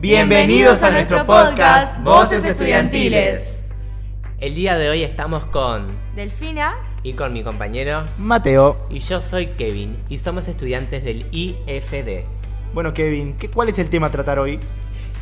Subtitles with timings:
[0.00, 3.68] Bienvenidos a nuestro podcast Voces Estudiantiles.
[4.38, 8.86] El día de hoy estamos con Delfina y con mi compañero Mateo.
[8.90, 12.24] y yo soy Kevin y somos estudiantes del IFD.
[12.74, 14.60] Bueno, Kevin, ¿qué, ¿cuál es el tema a tratar hoy?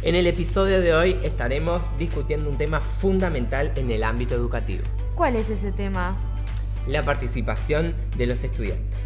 [0.02, 4.84] En el episodio de hoy estaremos discutiendo un tema fundamental en el ámbito educativo,
[5.14, 6.16] ¿Cuál es ese tema?
[6.86, 9.00] la participación de los estudiantes.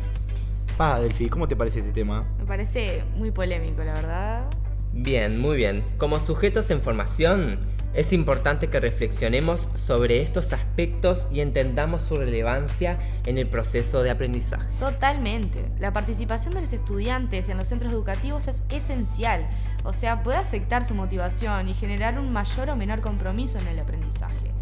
[0.77, 2.25] Pa, Delphi, ¿cómo te parece este tema?
[2.39, 4.45] Me parece muy polémico, la verdad.
[4.93, 5.85] Bien, muy bien.
[5.99, 7.59] Como sujetos en formación,
[7.93, 14.11] es importante que reflexionemos sobre estos aspectos y entendamos su relevancia en el proceso de
[14.11, 14.69] aprendizaje.
[14.79, 15.65] Totalmente.
[15.81, 19.49] La participación de los estudiantes en los centros educativos es esencial.
[19.85, 23.79] O sea, puede afectar su motivación y generar un mayor o menor compromiso en el
[23.81, 24.53] aprendizaje.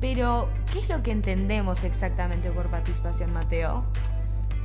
[0.00, 3.84] Pero, ¿qué es lo que entendemos exactamente por participación, Mateo?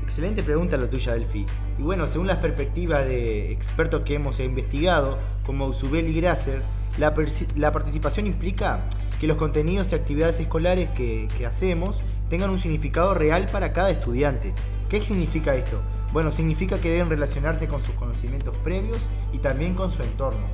[0.05, 1.47] Excelente pregunta la tuya, Delphi.
[1.79, 6.61] Y bueno, según las perspectivas de expertos que hemos investigado, como Usubel y Grasser,
[6.99, 7.13] la,
[7.55, 8.85] la participación implica
[9.19, 13.89] que los contenidos y actividades escolares que, que hacemos tengan un significado real para cada
[13.89, 14.53] estudiante.
[14.89, 15.81] ¿Qué significa esto?
[16.13, 18.99] Bueno, significa que deben relacionarse con sus conocimientos previos
[19.33, 20.45] y también con su entorno.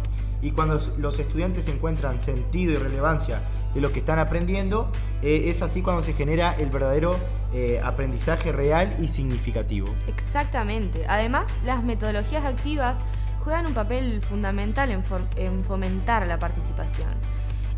[0.41, 3.41] Y cuando los estudiantes encuentran sentido y relevancia
[3.75, 4.89] de lo que están aprendiendo,
[5.21, 7.17] eh, es así cuando se genera el verdadero
[7.53, 9.87] eh, aprendizaje real y significativo.
[10.07, 11.03] Exactamente.
[11.07, 13.03] Además, las metodologías activas
[13.43, 15.03] juegan un papel fundamental en,
[15.35, 17.09] en fomentar la participación.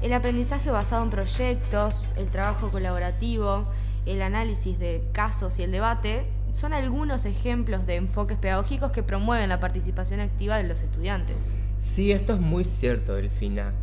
[0.01, 3.65] El aprendizaje basado en proyectos, el trabajo colaborativo,
[4.05, 9.49] el análisis de casos y el debate son algunos ejemplos de enfoques pedagógicos que promueven
[9.49, 11.55] la participación activa de los estudiantes.
[11.79, 13.73] Sí, esto es muy cierto, Delfina.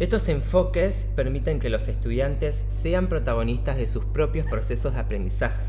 [0.00, 5.62] Estos enfoques permiten que los estudiantes sean protagonistas de sus propios procesos de aprendizaje,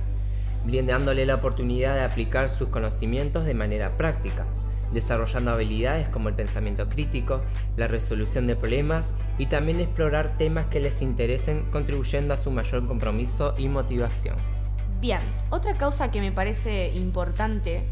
[0.66, 4.48] brindándole la oportunidad de aplicar sus conocimientos de manera práctica,
[4.92, 7.42] desarrollando habilidades como el pensamiento crítico,
[7.78, 12.88] la resolución de problemas y también explorar temas que les interesen, contribuyendo a su mayor
[12.88, 14.38] compromiso y motivación.
[15.02, 15.20] Bien,
[15.52, 17.84] otra causa que me parece importante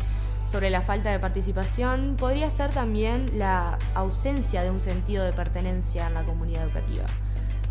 [0.45, 6.07] sobre la falta de participación podría ser también la ausencia de un sentido de pertenencia
[6.07, 7.05] en la comunidad educativa.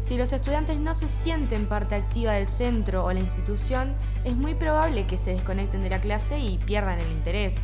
[0.01, 3.95] Si los estudiantes no se sienten parte activa del centro o la institución,
[4.25, 7.63] es muy probable que se desconecten de la clase y pierdan el interés.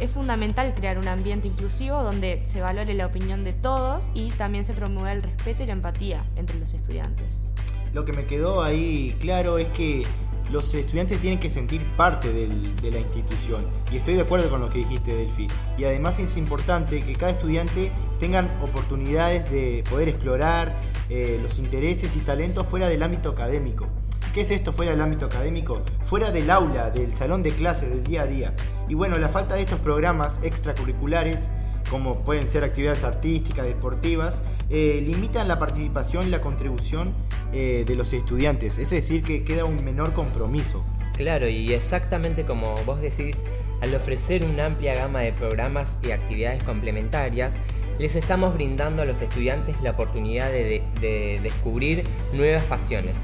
[0.00, 4.64] Es fundamental crear un ambiente inclusivo donde se valore la opinión de todos y también
[4.64, 7.54] se promueva el respeto y la empatía entre los estudiantes.
[7.92, 10.02] Lo que me quedó ahí claro es que
[10.50, 13.66] los estudiantes tienen que sentir parte de la institución.
[13.90, 15.48] Y estoy de acuerdo con lo que dijiste, Delphi.
[15.76, 17.90] Y además es importante que cada estudiante
[18.20, 23.88] tengan oportunidades de poder explorar eh, los intereses y talentos fuera del ámbito académico.
[24.32, 25.82] ¿Qué es esto fuera del ámbito académico?
[26.04, 28.54] Fuera del aula, del salón de clases, del día a día.
[28.88, 31.48] Y bueno, la falta de estos programas extracurriculares
[31.90, 34.40] como pueden ser actividades artísticas, deportivas,
[34.70, 37.12] eh, limitan la participación y la contribución
[37.52, 38.78] eh, de los estudiantes.
[38.78, 40.84] Es decir, que queda un menor compromiso.
[41.16, 43.38] Claro, y exactamente como vos decís,
[43.80, 47.56] al ofrecer una amplia gama de programas y actividades complementarias,
[47.98, 52.04] les estamos brindando a los estudiantes la oportunidad de, de- de descubrir
[52.34, 53.16] nuevas pasiones,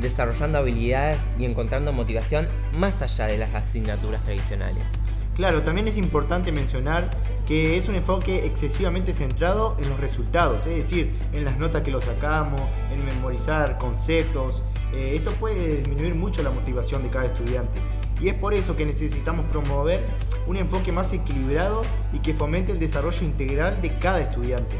[0.00, 2.46] desarrollando habilidades y encontrando motivación
[2.78, 4.84] más allá de las asignaturas tradicionales.
[5.40, 7.08] Claro, también es importante mencionar
[7.48, 11.90] que es un enfoque excesivamente centrado en los resultados, es decir, en las notas que
[11.90, 12.60] lo sacamos,
[12.92, 14.62] en memorizar conceptos.
[14.92, 17.80] Eh, esto puede disminuir mucho la motivación de cada estudiante.
[18.20, 20.04] Y es por eso que necesitamos promover
[20.46, 24.76] un enfoque más equilibrado y que fomente el desarrollo integral de cada estudiante.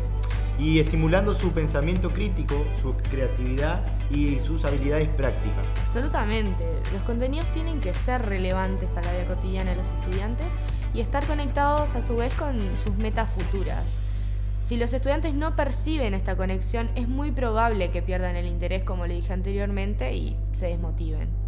[0.61, 5.67] Y estimulando su pensamiento crítico, su creatividad y sus habilidades prácticas.
[5.81, 6.65] Absolutamente.
[6.93, 10.53] Los contenidos tienen que ser relevantes para la vida cotidiana de los estudiantes
[10.93, 13.85] y estar conectados a su vez con sus metas futuras.
[14.63, 19.07] Si los estudiantes no perciben esta conexión, es muy probable que pierdan el interés, como
[19.07, 21.40] le dije anteriormente, y se desmotiven.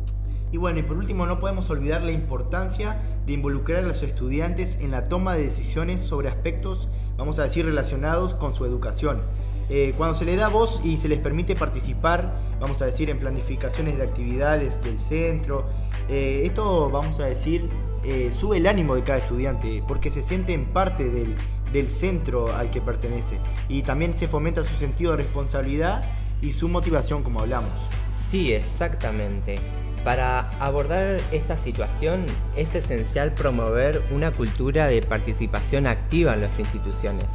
[0.53, 4.79] Y bueno, y por último no podemos olvidar la importancia de involucrar a los estudiantes
[4.81, 9.23] en la toma de decisiones sobre aspectos, vamos a decir, relacionados con su educación.
[9.71, 13.19] Eh, cuando se les da voz y se les permite participar, vamos a decir, en
[13.19, 15.65] planificaciones de actividades del centro,
[16.11, 17.71] eh, esto, vamos a decir,
[18.05, 21.35] eh, sube el ánimo de cada estudiante, porque se sienten parte del,
[21.73, 23.39] del centro al que pertenece.
[23.71, 26.05] Y también se fomenta su sentido de responsabilidad
[26.43, 27.71] y su motivación, como hablamos.
[28.13, 29.59] Sí, exactamente.
[30.05, 32.27] Para abordar esta situación
[32.57, 37.27] es esencial promover una cultura de participación activa en las instituciones.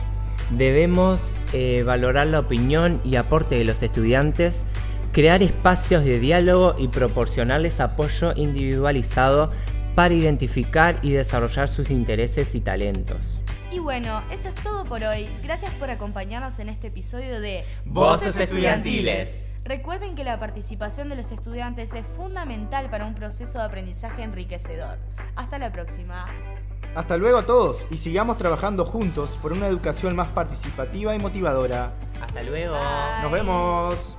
[0.49, 4.63] Debemos eh, valorar la opinión y aporte de los estudiantes,
[5.13, 9.51] crear espacios de diálogo y proporcionarles apoyo individualizado
[9.95, 13.33] para identificar y desarrollar sus intereses y talentos.
[13.71, 15.27] Y Y bueno, eso es todo por hoy.
[15.43, 19.47] Gracias por acompañarnos en este episodio de Voces Estudiantiles.
[19.67, 24.97] Recuerden que la participación de los estudiantes es fundamental para un proceso de aprendizaje enriquecedor.
[25.35, 26.25] Hasta la próxima.
[26.95, 31.91] Hasta luego a todos y sigamos trabajando juntos por una educación más participativa y motivadora.
[32.21, 32.75] Hasta luego.
[32.75, 33.23] Bye.
[33.23, 34.17] Nos vemos.